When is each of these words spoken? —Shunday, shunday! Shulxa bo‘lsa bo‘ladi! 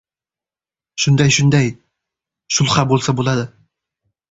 —Shunday, 1.03 1.29
shunday! 1.35 1.69
Shulxa 2.57 2.89
bo‘lsa 2.95 3.19
bo‘ladi! 3.23 3.49